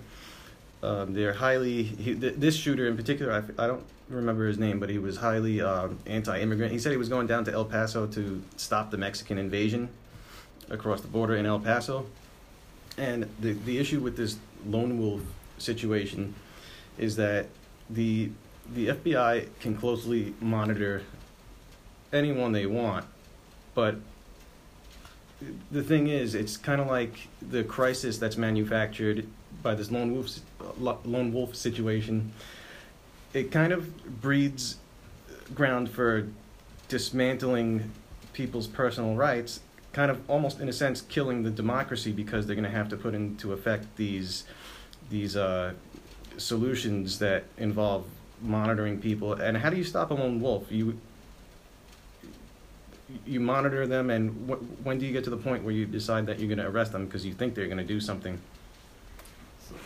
Um, 0.82 1.12
they're 1.14 1.32
highly, 1.32 1.82
he, 1.82 2.14
th- 2.14 2.34
this 2.36 2.54
shooter 2.54 2.86
in 2.86 2.96
particular, 2.96 3.32
I, 3.32 3.64
I 3.64 3.66
don't 3.66 3.84
remember 4.08 4.46
his 4.46 4.58
name, 4.58 4.78
but 4.78 4.90
he 4.90 4.98
was 4.98 5.16
highly 5.16 5.60
um, 5.60 5.98
anti 6.06 6.38
immigrant. 6.40 6.72
He 6.72 6.78
said 6.78 6.92
he 6.92 6.98
was 6.98 7.08
going 7.08 7.26
down 7.26 7.44
to 7.46 7.52
El 7.52 7.64
Paso 7.64 8.06
to 8.06 8.42
stop 8.56 8.90
the 8.90 8.98
Mexican 8.98 9.38
invasion 9.38 9.88
across 10.70 11.00
the 11.00 11.08
border 11.08 11.36
in 11.36 11.46
El 11.46 11.58
Paso. 11.58 12.06
And 12.96 13.28
the, 13.40 13.52
the 13.52 13.78
issue 13.78 14.00
with 14.00 14.16
this 14.16 14.36
lone 14.66 14.98
wolf 14.98 15.22
situation 15.58 16.34
is 16.98 17.16
that 17.16 17.46
the 17.90 18.30
the 18.74 18.88
FBI 18.88 19.48
can 19.60 19.74
closely 19.74 20.34
monitor 20.40 21.02
anyone 22.12 22.52
they 22.52 22.66
want, 22.66 23.04
but 23.74 23.96
the 25.70 25.82
thing 25.82 26.08
is, 26.08 26.34
it's 26.34 26.56
kind 26.56 26.80
of 26.80 26.86
like 26.86 27.28
the 27.40 27.62
crisis 27.64 28.18
that's 28.18 28.36
manufactured 28.36 29.26
by 29.62 29.74
this 29.74 29.90
lone 29.90 30.14
wolf 30.14 30.40
lone 30.78 31.32
wolf 31.32 31.54
situation. 31.54 32.32
It 33.32 33.52
kind 33.52 33.72
of 33.72 34.20
breeds 34.20 34.76
ground 35.54 35.90
for 35.90 36.28
dismantling 36.88 37.90
people's 38.32 38.66
personal 38.66 39.14
rights, 39.14 39.60
kind 39.92 40.10
of 40.10 40.28
almost 40.28 40.60
in 40.60 40.68
a 40.68 40.72
sense 40.72 41.00
killing 41.02 41.42
the 41.42 41.50
democracy 41.50 42.12
because 42.12 42.46
they're 42.46 42.56
going 42.56 42.64
to 42.64 42.76
have 42.76 42.88
to 42.88 42.96
put 42.96 43.14
into 43.14 43.52
effect 43.52 43.84
these 43.96 44.44
these 45.10 45.36
uh, 45.36 45.72
solutions 46.36 47.18
that 47.18 47.44
involve 47.56 48.06
monitoring 48.40 49.00
people. 49.00 49.32
And 49.34 49.56
how 49.56 49.70
do 49.70 49.76
you 49.76 49.84
stop 49.84 50.10
a 50.10 50.14
lone 50.14 50.40
wolf? 50.40 50.70
You 50.70 50.98
you 53.26 53.40
monitor 53.40 53.86
them, 53.86 54.10
and 54.10 54.30
wh- 54.48 54.86
when 54.86 54.98
do 54.98 55.06
you 55.06 55.12
get 55.12 55.24
to 55.24 55.30
the 55.30 55.36
point 55.36 55.64
where 55.64 55.74
you 55.74 55.86
decide 55.86 56.26
that 56.26 56.38
you're 56.38 56.48
going 56.48 56.58
to 56.58 56.66
arrest 56.68 56.92
them 56.92 57.06
because 57.06 57.24
you 57.24 57.32
think 57.32 57.54
they're 57.54 57.66
going 57.66 57.78
to 57.78 57.84
do 57.84 58.00
something? 58.00 58.38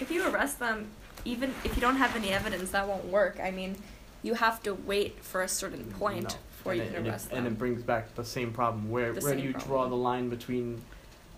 If 0.00 0.10
you 0.10 0.26
arrest 0.28 0.58
them, 0.58 0.86
even 1.24 1.54
if 1.64 1.74
you 1.76 1.80
don't 1.80 1.96
have 1.96 2.16
any 2.16 2.30
evidence, 2.30 2.70
that 2.70 2.86
won't 2.86 3.04
work. 3.06 3.38
I 3.42 3.50
mean, 3.50 3.76
you 4.22 4.34
have 4.34 4.62
to 4.64 4.74
wait 4.74 5.18
for 5.22 5.42
a 5.42 5.48
certain 5.48 5.84
point 5.98 6.24
No. 6.24 6.36
before 6.58 6.72
and 6.72 6.80
you 6.80 6.82
it, 6.84 6.88
can 6.88 6.96
and 6.96 7.08
arrest 7.08 7.26
it, 7.26 7.30
them. 7.30 7.38
And 7.38 7.46
it 7.48 7.58
brings 7.58 7.82
back 7.82 8.14
the 8.14 8.24
same 8.24 8.52
problem. 8.52 8.90
Where 8.90 9.12
The 9.12 9.20
where 9.20 9.34
do 9.34 9.38
same 9.40 9.46
you 9.46 9.52
draw 9.52 9.62
problem. 9.82 9.90
the 9.90 9.96
line 9.96 10.28
between 10.28 10.80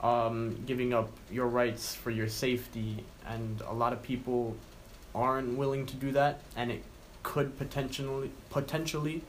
um, 0.02 0.62
giving 0.66 0.92
up 0.94 1.10
your 1.30 1.46
rights 1.46 1.94
for 1.94 2.10
your 2.10 2.28
safety? 2.28 3.04
And 3.28 3.60
a 3.68 3.72
lot 3.72 3.92
of 3.92 4.02
people 4.02 4.56
aren't 5.14 5.56
willing 5.56 5.86
to 5.86 5.96
do 5.96 6.12
that, 6.12 6.40
and 6.56 6.70
it 6.70 6.82
could 7.22 7.56
potentially 7.58 8.30
potentially 8.50 9.22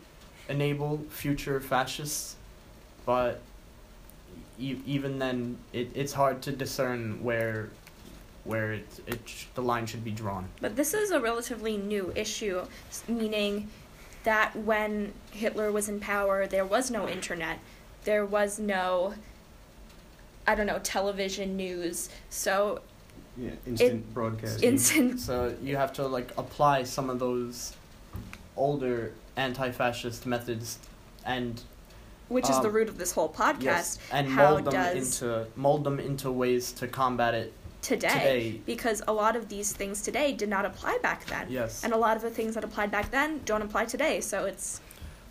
enable 0.49 0.99
future 1.09 1.59
fascists. 1.59 2.35
But 3.05 3.41
e- 4.59 4.77
even 4.85 5.19
then, 5.19 5.57
it, 5.73 5.89
it's 5.93 6.13
hard 6.13 6.41
to 6.43 6.51
discern 6.51 7.23
where 7.23 7.69
where 8.43 8.73
it, 8.73 8.87
it 9.07 9.19
sh- 9.25 9.45
the 9.55 9.61
line 9.61 9.85
should 9.87 10.03
be 10.03 10.11
drawn. 10.11 10.47
But 10.61 10.75
this 10.75 10.93
is 10.93 11.09
a 11.11 11.19
relatively 11.19 11.77
new 11.77 12.11
issue, 12.15 12.61
meaning 13.07 13.69
that 14.23 14.55
when 14.55 15.13
Hitler 15.31 15.71
was 15.71 15.89
in 15.89 15.99
power, 15.99 16.45
there 16.45 16.65
was 16.65 16.91
no 16.91 17.07
internet, 17.07 17.57
there 18.03 18.23
was 18.23 18.59
no, 18.59 19.15
I 20.45 20.53
don't 20.53 20.67
know, 20.67 20.79
television 20.83 21.57
news. 21.57 22.09
So, 22.29 22.81
Yeah, 23.35 23.51
instant 23.65 24.13
broadcasting. 24.13 24.69
instant. 24.69 25.19
So 25.19 25.55
you 25.63 25.75
have 25.77 25.91
to 25.93 26.05
like 26.07 26.31
apply 26.37 26.83
some 26.83 27.09
of 27.09 27.17
those 27.17 27.75
older 28.55 29.11
anti-fascist 29.37 30.25
methods 30.27 30.77
and 31.25 31.61
Which 32.27 32.49
is 32.49 32.59
the 32.59 32.67
Um, 32.69 32.73
root 32.75 32.89
of 32.89 32.97
this 32.97 33.11
whole 33.11 33.29
podcast. 33.29 33.61
yes, 33.61 33.99
and 34.11 34.27
how 34.27 34.51
mold 34.51 34.65
them 34.65 34.73
does- 34.73 35.21
into 35.21 35.45
mold 35.55 35.83
them 35.83 35.99
into 35.99 36.31
ways 36.31 36.71
to 36.73 36.87
combat 36.87 37.33
it. 37.33 37.53
today, 37.81 38.09
Today. 38.09 38.61
because 38.65 39.03
a 39.07 39.13
lot 39.13 39.35
of 39.35 39.47
these 39.47 39.71
things 39.71 40.01
today 40.01 40.33
did 40.33 40.49
not 40.49 40.65
apply 40.65 40.97
back 41.03 41.23
then. 41.27 41.45
Yes. 41.51 41.83
And 41.83 41.93
a 41.93 41.97
lot 41.97 42.15
of 42.17 42.23
the 42.23 42.31
things 42.31 42.55
that 42.55 42.63
applied 42.63 42.89
back 42.89 43.11
then 43.11 43.41
don't 43.45 43.61
apply 43.61 43.85
today. 43.85 44.21
So 44.21 44.45
it's 44.45 44.81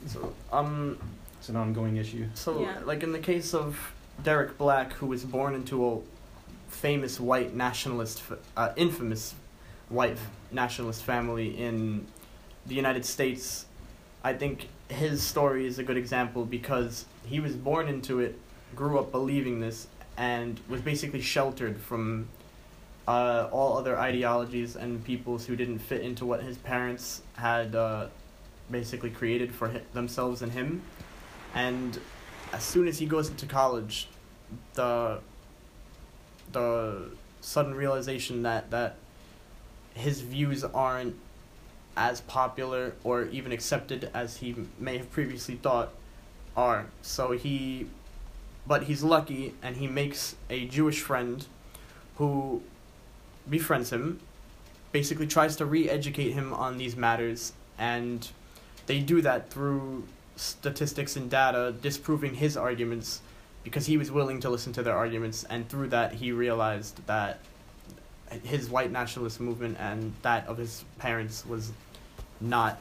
So 0.06 0.32
um 0.52 0.96
It's 1.40 1.48
an 1.48 1.56
ongoing 1.56 1.96
issue. 1.96 2.26
so 2.34 2.60
Yeah. 2.60 2.78
like 2.84 3.02
in 3.02 3.10
the 3.10 3.18
case 3.18 3.54
of 3.54 3.92
Derek 4.22 4.56
Black 4.56 4.92
who 4.92 5.06
was 5.06 5.24
born 5.24 5.56
into 5.56 5.84
a 5.84 5.98
famous 6.68 7.18
white 7.18 7.56
nationalist 7.56 8.22
uh, 8.56 8.70
infamous 8.76 9.34
white 9.88 10.16
nationalist 10.52 11.02
family 11.02 11.58
in 11.58 12.06
the 12.66 12.74
United 12.76 13.04
States 13.04 13.66
I 14.22 14.32
think 14.32 14.68
his 14.88 15.22
story 15.22 15.66
is 15.66 15.78
a 15.78 15.82
good 15.82 15.96
example 15.96 16.44
because 16.44 17.06
he 17.26 17.40
was 17.40 17.54
born 17.56 17.88
into 17.88 18.20
it, 18.20 18.38
grew 18.74 18.98
up 18.98 19.10
believing 19.10 19.60
this, 19.60 19.86
and 20.16 20.60
was 20.68 20.80
basically 20.80 21.20
sheltered 21.20 21.80
from 21.80 22.28
uh, 23.06 23.48
all 23.50 23.76
other 23.76 23.98
ideologies 23.98 24.76
and 24.76 25.04
peoples 25.04 25.46
who 25.46 25.56
didn't 25.56 25.78
fit 25.78 26.02
into 26.02 26.24
what 26.24 26.42
his 26.42 26.56
parents 26.58 27.22
had 27.34 27.74
uh, 27.74 28.06
basically 28.70 29.10
created 29.10 29.52
for 29.52 29.68
themselves 29.92 30.42
and 30.42 30.52
him. 30.52 30.82
And 31.54 31.98
as 32.52 32.62
soon 32.62 32.88
as 32.88 32.98
he 32.98 33.06
goes 33.06 33.28
into 33.28 33.46
college, 33.46 34.08
the 34.74 35.20
the 36.52 37.10
sudden 37.40 37.74
realization 37.74 38.42
that 38.42 38.70
that 38.70 38.96
his 39.94 40.20
views 40.20 40.64
aren't 40.64 41.16
as 41.96 42.20
popular 42.22 42.94
or 43.04 43.24
even 43.26 43.52
accepted 43.52 44.10
as 44.14 44.38
he 44.38 44.54
may 44.78 44.98
have 44.98 45.10
previously 45.10 45.56
thought 45.56 45.90
are. 46.56 46.86
So 47.02 47.32
he, 47.32 47.86
but 48.66 48.84
he's 48.84 49.02
lucky 49.02 49.54
and 49.62 49.76
he 49.76 49.86
makes 49.86 50.36
a 50.50 50.66
Jewish 50.66 51.00
friend 51.00 51.44
who 52.16 52.62
befriends 53.48 53.90
him, 53.90 54.20
basically 54.92 55.26
tries 55.26 55.56
to 55.56 55.66
re 55.66 55.88
educate 55.88 56.30
him 56.30 56.52
on 56.52 56.78
these 56.78 56.96
matters, 56.96 57.52
and 57.78 58.28
they 58.86 59.00
do 59.00 59.20
that 59.22 59.50
through 59.50 60.04
statistics 60.36 61.16
and 61.16 61.30
data 61.30 61.74
disproving 61.80 62.34
his 62.34 62.56
arguments 62.56 63.20
because 63.62 63.86
he 63.86 63.96
was 63.96 64.10
willing 64.10 64.40
to 64.40 64.50
listen 64.50 64.72
to 64.74 64.82
their 64.82 64.96
arguments, 64.96 65.44
and 65.44 65.68
through 65.68 65.88
that, 65.88 66.14
he 66.14 66.30
realized 66.30 67.04
that 67.06 67.40
his 68.42 68.68
white 68.68 68.90
nationalist 68.90 69.40
movement 69.40 69.76
and 69.78 70.12
that 70.22 70.46
of 70.46 70.58
his 70.58 70.84
parents 70.98 71.44
was 71.46 71.72
not 72.40 72.80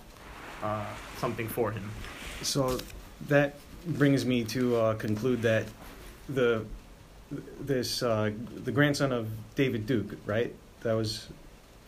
uh, 0.62 0.86
something 1.17 1.48
for 1.48 1.72
him. 1.72 1.89
So 2.41 2.79
that 3.27 3.55
brings 3.86 4.25
me 4.25 4.43
to 4.45 4.75
uh, 4.75 4.93
conclude 4.95 5.41
that 5.41 5.65
the 6.29 6.65
this 7.60 8.03
uh, 8.03 8.31
the 8.63 8.72
grandson 8.72 9.12
of 9.12 9.27
David 9.55 9.86
Duke, 9.86 10.17
right? 10.25 10.53
That 10.81 10.93
was 10.93 11.27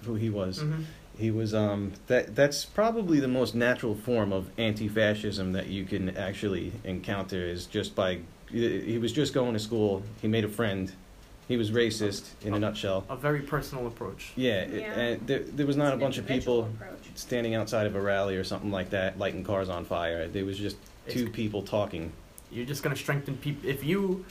who 0.03 0.15
he 0.15 0.29
was. 0.29 0.59
Mm-hmm. 0.59 0.83
He 1.17 1.31
was 1.31 1.53
um 1.53 1.93
that 2.07 2.35
that's 2.35 2.65
probably 2.65 3.19
the 3.19 3.27
most 3.27 3.55
natural 3.55 3.95
form 3.95 4.33
of 4.33 4.49
anti-fascism 4.57 5.53
that 5.53 5.67
you 5.67 5.85
can 5.85 6.15
actually 6.17 6.73
encounter 6.83 7.45
is 7.45 7.65
just 7.65 7.95
by 7.95 8.19
he 8.51 8.97
was 8.97 9.11
just 9.11 9.33
going 9.33 9.53
to 9.53 9.59
school, 9.59 10.03
he 10.21 10.27
made 10.27 10.45
a 10.45 10.49
friend. 10.49 10.91
He 11.47 11.57
was 11.57 11.69
racist 11.71 12.23
in 12.41 12.53
a 12.55 12.59
nutshell. 12.59 13.05
A 13.09 13.15
very 13.15 13.41
personal 13.41 13.85
approach. 13.87 14.31
Yeah, 14.35 14.61
it- 14.61 14.81
Yeah. 14.81 14.99
and 14.99 15.27
there, 15.27 15.39
there 15.39 15.67
was 15.67 15.77
not 15.77 15.93
It's 15.93 15.95
a 15.95 15.99
bunch 15.99 16.17
of 16.17 16.25
people 16.27 16.61
approach. 16.61 16.97
standing 17.15 17.53
outside 17.53 17.85
of 17.85 17.95
a 17.95 18.01
rally 18.01 18.35
or 18.35 18.43
something 18.43 18.71
like 18.71 18.89
that 18.89 19.19
lighting 19.19 19.43
cars 19.43 19.69
on 19.69 19.85
fire. 19.85 20.27
There 20.27 20.43
was 20.45 20.57
just 20.57 20.77
two 21.07 21.19
It's- 21.19 21.35
people 21.35 21.61
talking. 21.61 22.11
You're 22.51 22.65
just 22.65 22.81
gonna 22.81 22.95
strengthen 22.95 23.37
people. 23.37 23.69
If 23.69 23.83
you 23.83 24.25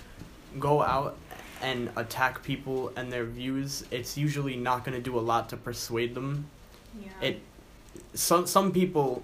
go 0.58 0.82
out 0.82 1.16
and 1.62 1.88
attack 1.96 2.42
people 2.42 2.92
and 2.96 3.12
their 3.12 3.24
views, 3.24 3.84
it's 3.92 4.16
usually 4.18 4.56
not 4.56 4.84
gonna 4.84 5.00
do 5.00 5.16
a 5.18 5.20
lot 5.22 5.48
to 5.50 5.56
persuade 5.56 6.14
them. 6.14 6.46
Yeah. 7.00 7.10
It 7.28 7.40
some 8.12 8.46
some 8.46 8.72
people 8.72 9.22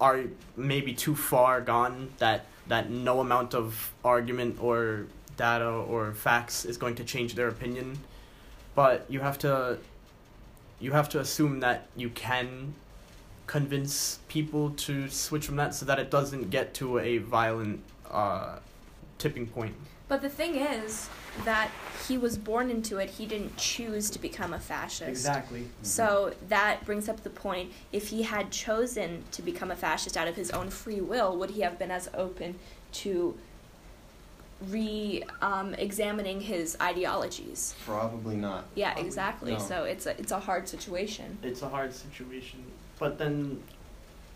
are 0.00 0.20
maybe 0.56 0.92
too 0.94 1.16
far 1.16 1.60
gone 1.60 2.10
that 2.18 2.46
that 2.68 2.90
no 2.90 3.18
amount 3.20 3.54
of 3.54 3.92
argument 4.04 4.58
or 4.60 5.06
data 5.38 5.70
or 5.70 6.12
facts 6.12 6.66
is 6.66 6.76
going 6.76 6.96
to 6.96 7.04
change 7.04 7.34
their 7.34 7.48
opinion. 7.48 7.98
But 8.74 9.06
you 9.08 9.20
have 9.20 9.38
to 9.38 9.78
you 10.80 10.92
have 10.92 11.08
to 11.08 11.20
assume 11.20 11.60
that 11.60 11.86
you 11.96 12.10
can 12.10 12.74
convince 13.46 14.18
people 14.28 14.70
to 14.70 15.08
switch 15.08 15.46
from 15.46 15.56
that 15.56 15.74
so 15.74 15.86
that 15.86 15.98
it 15.98 16.10
doesn't 16.10 16.50
get 16.50 16.74
to 16.74 16.98
a 16.98 17.18
violent 17.18 17.80
uh, 18.10 18.58
tipping 19.16 19.46
point. 19.46 19.74
But 20.06 20.22
the 20.22 20.28
thing 20.28 20.56
is 20.56 21.08
that 21.44 21.70
he 22.06 22.16
was 22.16 22.38
born 22.38 22.70
into 22.70 22.98
it. 22.98 23.10
He 23.10 23.26
didn't 23.26 23.56
choose 23.56 24.08
to 24.10 24.18
become 24.18 24.52
a 24.54 24.58
fascist. 24.58 25.08
Exactly. 25.08 25.68
So 25.82 26.34
that 26.48 26.84
brings 26.84 27.08
up 27.08 27.22
the 27.22 27.30
point 27.30 27.72
if 27.92 28.08
he 28.08 28.22
had 28.22 28.50
chosen 28.50 29.24
to 29.32 29.42
become 29.42 29.70
a 29.70 29.76
fascist 29.76 30.16
out 30.16 30.28
of 30.28 30.36
his 30.36 30.50
own 30.50 30.70
free 30.70 31.00
will, 31.00 31.36
would 31.36 31.50
he 31.50 31.60
have 31.60 31.78
been 31.78 31.90
as 31.90 32.08
open 32.14 32.58
to 32.92 33.36
re 34.68 35.22
um, 35.40 35.74
examining 35.74 36.40
his 36.40 36.76
ideologies? 36.80 37.74
Probably 37.84 38.36
not. 38.36 38.64
Yeah, 38.74 38.90
Probably 38.92 39.06
exactly. 39.06 39.52
no. 39.52 39.58
So 39.58 39.84
it's 39.84 40.06
a, 40.06 40.18
it's 40.18 40.32
a 40.32 40.40
hard 40.40 40.68
situation. 40.68 41.38
It's 41.42 41.62
a 41.62 41.68
hard 41.68 41.94
situation. 41.94 42.64
But 42.98 43.18
then 43.18 43.62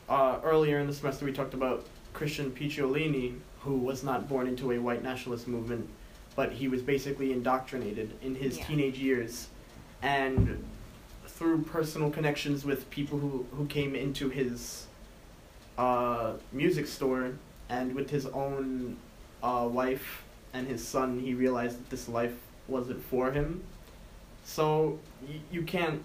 uh, 0.08 0.38
earlier 0.44 0.78
in 0.78 0.86
the 0.86 0.94
semester, 0.94 1.24
we 1.24 1.32
talked 1.32 1.54
about 1.54 1.86
Christian 2.12 2.50
Picciolini, 2.50 3.34
who 3.60 3.76
was 3.76 4.04
not 4.04 4.28
born 4.28 4.46
into 4.46 4.72
a 4.72 4.78
white 4.78 5.02
nationalist 5.02 5.48
movement, 5.48 5.88
but 6.36 6.52
he 6.52 6.68
was 6.68 6.82
basically 6.82 7.32
indoctrinated 7.32 8.16
in 8.22 8.34
his 8.34 8.58
Yeah. 8.58 8.64
teenage 8.66 8.98
years. 8.98 9.48
And 10.02 10.64
through 11.26 11.62
personal 11.62 12.10
connections 12.10 12.64
with 12.64 12.88
people 12.90 13.18
who, 13.18 13.46
who 13.56 13.66
came 13.66 13.94
into 13.96 14.28
his 14.28 14.86
uh, 15.78 16.34
music 16.52 16.86
store 16.86 17.32
and 17.68 17.94
with 17.94 18.10
his 18.10 18.26
own 18.26 18.96
uh, 19.42 19.68
wife 19.70 20.22
and 20.52 20.66
his 20.68 20.86
son, 20.86 21.18
he 21.20 21.34
realized 21.34 21.78
that 21.78 21.90
this 21.90 22.08
life 22.08 22.34
wasn't 22.68 23.02
for 23.04 23.32
him. 23.32 23.62
So 24.44 24.98
y- 25.26 25.40
you 25.50 25.62
can't 25.62 26.02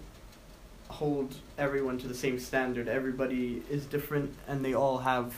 hold 0.88 1.34
everyone 1.58 1.98
to 1.98 2.08
the 2.08 2.14
same 2.14 2.38
standard. 2.38 2.88
Everybody 2.88 3.62
is 3.70 3.84
different 3.84 4.34
and 4.46 4.64
they 4.64 4.74
all 4.74 4.98
have 4.98 5.34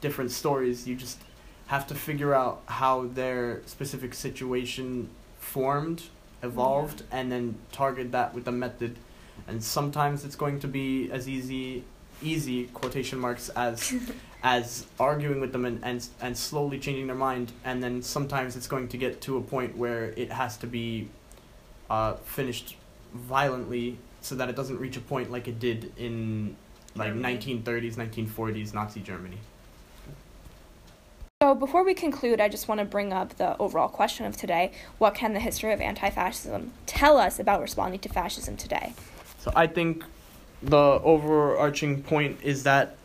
different 0.00 0.30
stories. 0.30 0.86
You 0.86 0.94
just 0.96 1.18
have 1.66 1.86
to 1.88 1.94
figure 1.94 2.34
out 2.34 2.62
how 2.66 3.06
their 3.06 3.62
specific 3.66 4.14
situation 4.14 5.08
formed, 5.38 6.04
evolved, 6.42 7.02
and 7.10 7.32
then 7.32 7.56
target 7.72 8.12
that 8.12 8.34
with 8.34 8.46
a 8.46 8.52
method. 8.52 8.96
And 9.48 9.62
sometimes 9.62 10.24
it's 10.24 10.36
going 10.36 10.60
to 10.60 10.68
be 10.68 11.10
as 11.10 11.28
easy 11.28 11.84
easy 12.22 12.64
quotation 12.66 13.18
marks 13.18 13.48
as 13.50 13.94
as 14.42 14.86
arguing 15.00 15.40
with 15.40 15.52
them 15.52 15.64
and, 15.64 15.82
and 15.82 16.06
and 16.20 16.36
slowly 16.36 16.78
changing 16.78 17.06
their 17.06 17.16
mind 17.16 17.52
and 17.64 17.82
then 17.82 18.02
sometimes 18.02 18.56
it's 18.56 18.66
going 18.66 18.88
to 18.88 18.96
get 18.96 19.20
to 19.20 19.36
a 19.36 19.40
point 19.40 19.76
where 19.76 20.06
it 20.16 20.30
has 20.30 20.56
to 20.56 20.66
be 20.66 21.08
uh, 21.90 22.14
finished 22.24 22.76
violently 23.12 23.98
so 24.20 24.34
that 24.34 24.48
it 24.48 24.56
doesn't 24.56 24.78
reach 24.78 24.96
a 24.96 25.00
point 25.00 25.30
like 25.30 25.48
it 25.48 25.58
did 25.58 25.92
in 25.96 26.56
like 26.94 27.08
Germany. 27.08 27.38
1930s 27.38 27.94
1940s 27.96 28.74
nazi 28.74 29.00
germany 29.00 29.38
So 31.42 31.54
before 31.54 31.84
we 31.84 31.92
conclude, 31.92 32.40
I 32.40 32.48
just 32.48 32.68
want 32.68 32.78
to 32.78 32.86
bring 32.86 33.12
up 33.12 33.36
the 33.36 33.58
overall 33.58 33.88
question 33.88 34.24
of 34.24 34.34
today: 34.34 34.72
What 34.96 35.14
can 35.14 35.34
the 35.34 35.40
history 35.40 35.74
of 35.74 35.80
anti-fascism 35.82 36.72
tell 36.86 37.18
us 37.18 37.38
about 37.38 37.60
responding 37.60 38.00
to 38.00 38.08
fascism 38.08 38.56
today? 38.56 38.94
so 39.44 39.52
i 39.54 39.66
think 39.66 40.04
the 40.64 41.00
overarching 41.02 42.02
point 42.02 42.38
is 42.42 42.62
that 42.62 42.96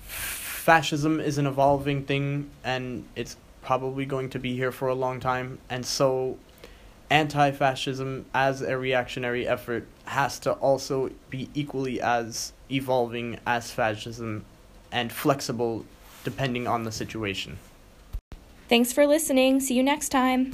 fascism 0.00 1.20
is 1.20 1.38
an 1.38 1.46
evolving 1.46 2.04
thing 2.04 2.50
and 2.62 3.04
it's 3.16 3.36
probably 3.62 4.04
going 4.04 4.28
to 4.30 4.38
be 4.38 4.54
here 4.54 4.70
for 4.70 4.88
a 4.88 4.94
long 4.94 5.18
time 5.18 5.58
and 5.70 5.84
so 5.84 6.36
anti-fascism 7.10 8.26
as 8.34 8.60
a 8.60 8.76
reactionary 8.76 9.48
effort 9.48 9.86
has 10.04 10.38
to 10.38 10.52
also 10.52 11.10
be 11.30 11.48
equally 11.54 12.00
as 12.00 12.52
evolving 12.70 13.38
as 13.46 13.70
fascism 13.70 14.44
and 14.92 15.10
flexible 15.10 15.84
depending 16.24 16.66
on 16.66 16.84
the 16.84 16.92
situation 16.92 17.58
Thanks 18.68 18.92
for 18.92 19.06
listening. 19.06 19.60
See 19.60 19.72
you 19.72 19.82
next 19.82 20.10
time. 20.10 20.46